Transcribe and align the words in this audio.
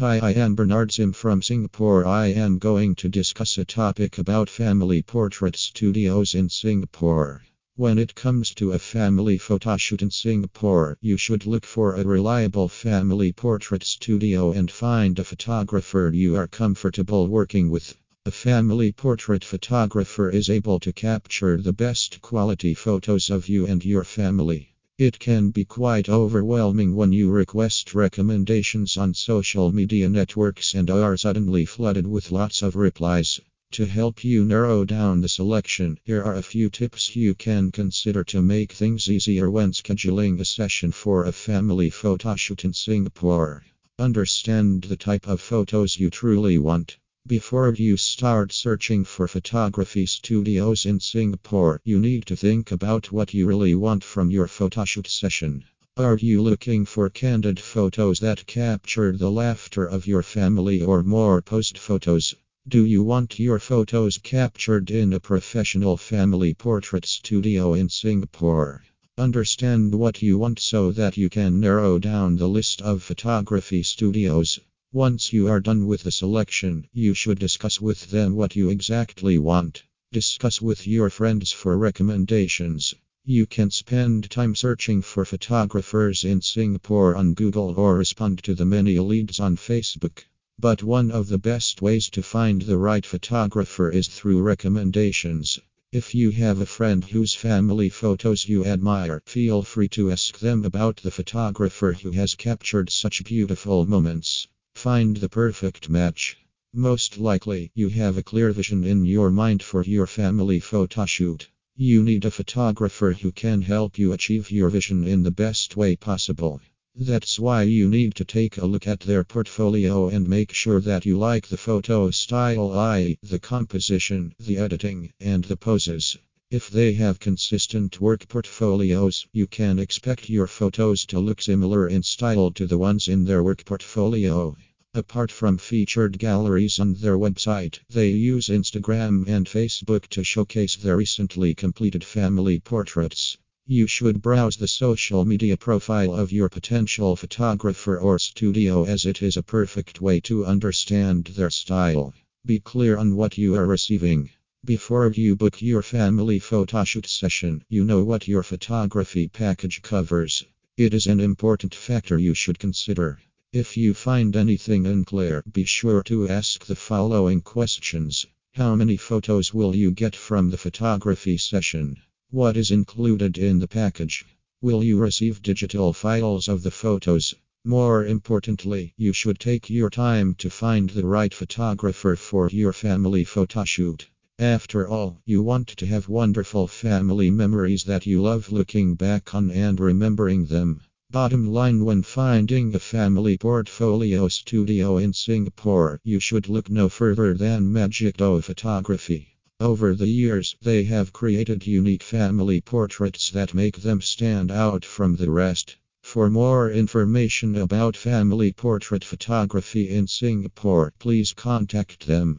Hi, 0.00 0.18
I 0.18 0.32
am 0.32 0.54
Bernard 0.54 0.92
Sim 0.92 1.12
from 1.12 1.42
Singapore. 1.42 2.06
I 2.06 2.28
am 2.28 2.56
going 2.56 2.94
to 2.94 3.08
discuss 3.10 3.58
a 3.58 3.66
topic 3.66 4.16
about 4.16 4.48
family 4.48 5.02
portrait 5.02 5.56
studios 5.56 6.34
in 6.34 6.48
Singapore. 6.48 7.42
When 7.76 7.98
it 7.98 8.14
comes 8.14 8.54
to 8.54 8.72
a 8.72 8.78
family 8.78 9.38
photoshoot 9.38 10.00
in 10.00 10.10
Singapore, 10.10 10.96
you 11.02 11.18
should 11.18 11.44
look 11.44 11.66
for 11.66 11.96
a 11.96 12.04
reliable 12.04 12.66
family 12.66 13.30
portrait 13.32 13.84
studio 13.84 14.52
and 14.52 14.70
find 14.70 15.18
a 15.18 15.24
photographer 15.24 16.10
you 16.14 16.34
are 16.34 16.48
comfortable 16.48 17.28
working 17.28 17.68
with. 17.68 17.94
A 18.24 18.30
family 18.30 18.92
portrait 18.92 19.44
photographer 19.44 20.30
is 20.30 20.48
able 20.48 20.80
to 20.80 20.94
capture 20.94 21.60
the 21.60 21.74
best 21.74 22.22
quality 22.22 22.72
photos 22.72 23.28
of 23.28 23.50
you 23.50 23.66
and 23.66 23.84
your 23.84 24.04
family. 24.04 24.69
It 25.00 25.18
can 25.18 25.48
be 25.48 25.64
quite 25.64 26.10
overwhelming 26.10 26.94
when 26.94 27.10
you 27.10 27.30
request 27.30 27.94
recommendations 27.94 28.98
on 28.98 29.14
social 29.14 29.72
media 29.72 30.10
networks 30.10 30.74
and 30.74 30.90
are 30.90 31.16
suddenly 31.16 31.64
flooded 31.64 32.06
with 32.06 32.30
lots 32.30 32.60
of 32.60 32.76
replies. 32.76 33.40
To 33.70 33.86
help 33.86 34.22
you 34.22 34.44
narrow 34.44 34.84
down 34.84 35.22
the 35.22 35.28
selection, 35.30 35.98
here 36.04 36.22
are 36.22 36.34
a 36.34 36.42
few 36.42 36.68
tips 36.68 37.16
you 37.16 37.34
can 37.34 37.72
consider 37.72 38.22
to 38.24 38.42
make 38.42 38.72
things 38.72 39.10
easier 39.10 39.50
when 39.50 39.72
scheduling 39.72 40.38
a 40.38 40.44
session 40.44 40.92
for 40.92 41.24
a 41.24 41.32
family 41.32 41.90
photoshoot 41.90 42.62
in 42.62 42.74
Singapore. 42.74 43.64
Understand 43.98 44.82
the 44.82 44.98
type 44.98 45.26
of 45.26 45.40
photos 45.40 45.98
you 45.98 46.10
truly 46.10 46.58
want. 46.58 46.98
Before 47.30 47.72
you 47.72 47.96
start 47.96 48.50
searching 48.50 49.04
for 49.04 49.28
photography 49.28 50.04
studios 50.06 50.84
in 50.84 50.98
Singapore, 50.98 51.80
you 51.84 52.00
need 52.00 52.26
to 52.26 52.34
think 52.34 52.72
about 52.72 53.12
what 53.12 53.32
you 53.32 53.46
really 53.46 53.76
want 53.76 54.02
from 54.02 54.32
your 54.32 54.48
photoshoot 54.48 55.06
session. 55.06 55.62
Are 55.96 56.16
you 56.16 56.42
looking 56.42 56.84
for 56.84 57.08
candid 57.08 57.60
photos 57.60 58.18
that 58.18 58.48
capture 58.48 59.16
the 59.16 59.30
laughter 59.30 59.86
of 59.86 60.08
your 60.08 60.24
family 60.24 60.82
or 60.82 61.04
more 61.04 61.40
posed 61.40 61.78
photos? 61.78 62.34
Do 62.66 62.84
you 62.84 63.04
want 63.04 63.38
your 63.38 63.60
photos 63.60 64.18
captured 64.18 64.90
in 64.90 65.12
a 65.12 65.20
professional 65.20 65.96
family 65.96 66.52
portrait 66.52 67.06
studio 67.06 67.74
in 67.74 67.90
Singapore? 67.90 68.82
Understand 69.16 69.94
what 69.94 70.20
you 70.20 70.36
want 70.36 70.58
so 70.58 70.90
that 70.90 71.16
you 71.16 71.30
can 71.30 71.60
narrow 71.60 72.00
down 72.00 72.34
the 72.34 72.48
list 72.48 72.82
of 72.82 73.04
photography 73.04 73.84
studios. 73.84 74.58
Once 74.92 75.32
you 75.32 75.46
are 75.46 75.60
done 75.60 75.86
with 75.86 76.02
the 76.02 76.10
selection, 76.10 76.84
you 76.92 77.14
should 77.14 77.38
discuss 77.38 77.80
with 77.80 78.10
them 78.10 78.34
what 78.34 78.56
you 78.56 78.68
exactly 78.68 79.38
want. 79.38 79.84
Discuss 80.10 80.60
with 80.60 80.84
your 80.84 81.08
friends 81.08 81.52
for 81.52 81.78
recommendations. 81.78 82.92
You 83.24 83.46
can 83.46 83.70
spend 83.70 84.28
time 84.28 84.56
searching 84.56 85.00
for 85.00 85.24
photographers 85.24 86.24
in 86.24 86.40
Singapore 86.40 87.14
on 87.14 87.34
Google 87.34 87.78
or 87.78 87.98
respond 87.98 88.42
to 88.42 88.52
the 88.52 88.64
many 88.64 88.98
leads 88.98 89.38
on 89.38 89.56
Facebook. 89.56 90.24
But 90.58 90.82
one 90.82 91.12
of 91.12 91.28
the 91.28 91.38
best 91.38 91.80
ways 91.80 92.10
to 92.10 92.22
find 92.22 92.62
the 92.62 92.76
right 92.76 93.06
photographer 93.06 93.90
is 93.90 94.08
through 94.08 94.42
recommendations. 94.42 95.60
If 95.92 96.16
you 96.16 96.32
have 96.32 96.60
a 96.60 96.66
friend 96.66 97.04
whose 97.04 97.32
family 97.32 97.90
photos 97.90 98.48
you 98.48 98.64
admire, 98.64 99.22
feel 99.24 99.62
free 99.62 99.88
to 99.90 100.10
ask 100.10 100.40
them 100.40 100.64
about 100.64 100.96
the 100.96 101.12
photographer 101.12 101.92
who 101.92 102.10
has 102.10 102.34
captured 102.34 102.90
such 102.90 103.22
beautiful 103.22 103.86
moments. 103.86 104.48
Find 104.82 105.18
the 105.18 105.28
perfect 105.28 105.90
match. 105.90 106.38
Most 106.72 107.18
likely, 107.18 107.70
you 107.74 107.90
have 107.90 108.16
a 108.16 108.22
clear 108.22 108.50
vision 108.50 108.82
in 108.82 109.04
your 109.04 109.30
mind 109.30 109.62
for 109.62 109.84
your 109.84 110.06
family 110.06 110.58
photoshoot. 110.58 111.46
You 111.76 112.02
need 112.02 112.24
a 112.24 112.30
photographer 112.30 113.12
who 113.12 113.30
can 113.30 113.60
help 113.60 113.98
you 113.98 114.14
achieve 114.14 114.50
your 114.50 114.70
vision 114.70 115.06
in 115.06 115.22
the 115.22 115.30
best 115.30 115.76
way 115.76 115.96
possible. 115.96 116.62
That's 116.94 117.38
why 117.38 117.64
you 117.64 117.90
need 117.90 118.14
to 118.14 118.24
take 118.24 118.56
a 118.56 118.64
look 118.64 118.86
at 118.86 119.00
their 119.00 119.22
portfolio 119.22 120.08
and 120.08 120.26
make 120.26 120.54
sure 120.54 120.80
that 120.80 121.04
you 121.04 121.18
like 121.18 121.48
the 121.48 121.58
photo 121.58 122.10
style, 122.10 122.72
i.e., 122.72 123.18
the 123.22 123.38
composition, 123.38 124.34
the 124.40 124.56
editing, 124.56 125.12
and 125.20 125.44
the 125.44 125.58
poses. 125.58 126.16
If 126.50 126.70
they 126.70 126.94
have 126.94 127.20
consistent 127.20 128.00
work 128.00 128.28
portfolios, 128.28 129.26
you 129.34 129.46
can 129.46 129.78
expect 129.78 130.30
your 130.30 130.46
photos 130.46 131.04
to 131.06 131.20
look 131.20 131.42
similar 131.42 131.86
in 131.86 132.02
style 132.02 132.50
to 132.52 132.66
the 132.66 132.78
ones 132.78 133.08
in 133.08 133.26
their 133.26 133.42
work 133.42 133.66
portfolio. 133.66 134.56
Apart 134.92 135.30
from 135.30 135.56
featured 135.56 136.18
galleries 136.18 136.80
on 136.80 136.94
their 136.94 137.16
website, 137.16 137.78
they 137.90 138.10
use 138.10 138.48
Instagram 138.48 139.24
and 139.28 139.46
Facebook 139.46 140.08
to 140.08 140.24
showcase 140.24 140.74
their 140.74 140.96
recently 140.96 141.54
completed 141.54 142.02
family 142.02 142.58
portraits. 142.58 143.38
You 143.68 143.86
should 143.86 144.20
browse 144.20 144.56
the 144.56 144.66
social 144.66 145.24
media 145.24 145.56
profile 145.56 146.12
of 146.12 146.32
your 146.32 146.48
potential 146.48 147.14
photographer 147.14 147.98
or 147.98 148.18
studio 148.18 148.82
as 148.84 149.06
it 149.06 149.22
is 149.22 149.36
a 149.36 149.44
perfect 149.44 150.00
way 150.00 150.18
to 150.22 150.44
understand 150.44 151.26
their 151.36 151.50
style. 151.50 152.12
Be 152.44 152.58
clear 152.58 152.96
on 152.96 153.14
what 153.14 153.38
you 153.38 153.54
are 153.54 153.68
receiving. 153.68 154.30
Before 154.64 155.08
you 155.12 155.36
book 155.36 155.62
your 155.62 155.82
family 155.82 156.40
photoshoot 156.40 157.06
session, 157.06 157.62
you 157.68 157.84
know 157.84 158.02
what 158.02 158.26
your 158.26 158.42
photography 158.42 159.28
package 159.28 159.82
covers. 159.82 160.44
It 160.76 160.94
is 160.94 161.06
an 161.06 161.20
important 161.20 161.76
factor 161.76 162.18
you 162.18 162.34
should 162.34 162.58
consider. 162.58 163.20
If 163.52 163.76
you 163.76 163.94
find 163.94 164.36
anything 164.36 164.86
unclear, 164.86 165.42
be 165.42 165.64
sure 165.64 166.04
to 166.04 166.28
ask 166.28 166.66
the 166.66 166.76
following 166.76 167.40
questions 167.40 168.24
How 168.52 168.76
many 168.76 168.96
photos 168.96 169.52
will 169.52 169.74
you 169.74 169.90
get 169.90 170.14
from 170.14 170.50
the 170.50 170.56
photography 170.56 171.36
session? 171.36 171.96
What 172.30 172.56
is 172.56 172.70
included 172.70 173.38
in 173.38 173.58
the 173.58 173.66
package? 173.66 174.24
Will 174.62 174.84
you 174.84 174.98
receive 174.98 175.42
digital 175.42 175.92
files 175.92 176.46
of 176.46 176.62
the 176.62 176.70
photos? 176.70 177.34
More 177.64 178.06
importantly, 178.06 178.94
you 178.96 179.12
should 179.12 179.40
take 179.40 179.68
your 179.68 179.90
time 179.90 180.36
to 180.36 180.48
find 180.48 180.90
the 180.90 181.04
right 181.04 181.34
photographer 181.34 182.14
for 182.14 182.48
your 182.50 182.72
family 182.72 183.24
photoshoot. 183.24 184.06
After 184.38 184.86
all, 184.86 185.20
you 185.26 185.42
want 185.42 185.66
to 185.78 185.86
have 185.86 186.08
wonderful 186.08 186.68
family 186.68 187.32
memories 187.32 187.82
that 187.82 188.06
you 188.06 188.22
love 188.22 188.52
looking 188.52 188.94
back 188.94 189.34
on 189.34 189.50
and 189.50 189.80
remembering 189.80 190.46
them. 190.46 190.82
Bottom 191.12 191.50
line 191.50 191.84
when 191.84 192.02
finding 192.02 192.72
a 192.72 192.78
family 192.78 193.36
portfolio 193.36 194.28
studio 194.28 194.96
in 194.96 195.12
Singapore, 195.12 196.00
you 196.04 196.20
should 196.20 196.48
look 196.48 196.70
no 196.70 196.88
further 196.88 197.34
than 197.34 197.72
Magic 197.72 198.20
Magicdow 198.20 198.40
Photography. 198.40 199.36
Over 199.58 199.96
the 199.96 200.06
years, 200.06 200.54
they 200.62 200.84
have 200.84 201.12
created 201.12 201.66
unique 201.66 202.04
family 202.04 202.60
portraits 202.60 203.28
that 203.30 203.54
make 203.54 203.78
them 203.78 204.00
stand 204.00 204.52
out 204.52 204.84
from 204.84 205.16
the 205.16 205.32
rest. 205.32 205.74
For 206.00 206.30
more 206.30 206.70
information 206.70 207.56
about 207.56 207.96
family 207.96 208.52
portrait 208.52 209.02
photography 209.02 209.88
in 209.88 210.06
Singapore, 210.06 210.92
please 211.00 211.32
contact 211.32 212.06
them. 212.06 212.38